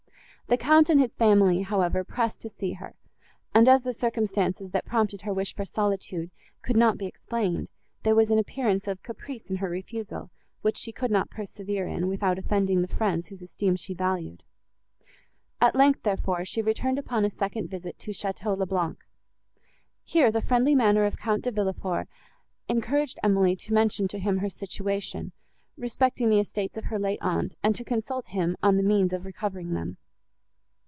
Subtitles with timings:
[0.47, 2.93] The Count and his family, however, pressed to see her;
[3.55, 6.29] and, as the circumstances, that prompted her wish for solitude,
[6.61, 7.69] could not be explained,
[8.03, 10.29] there was an appearance of caprice in her refusal,
[10.61, 14.43] which she could not persevere in, without offending the friends, whose esteem she valued.
[15.61, 18.97] At length, therefore, she returned upon a second visit to Château le Blanc.
[20.03, 22.09] Here the friendly manner of Count De Villefort
[22.67, 25.31] encouraged Emily to mention to him her situation,
[25.77, 29.23] respecting the estates of her late aunt, and to consult him on the means of
[29.25, 29.95] recovering them.